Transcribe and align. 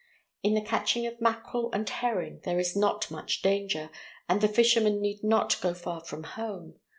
In 0.41 0.55
the 0.55 0.63
catching 0.63 1.05
of 1.05 1.21
mackerel 1.21 1.71
and 1.73 1.87
herring 1.87 2.39
there 2.43 2.57
is 2.57 2.75
not 2.75 3.11
much 3.11 3.43
danger, 3.43 3.91
and 4.27 4.41
the 4.41 4.47
fishermen 4.47 4.99
need 4.99 5.23
not 5.23 5.61
go 5.61 5.75
far 5.75 6.03
from 6.03 6.23
home. 6.23 6.79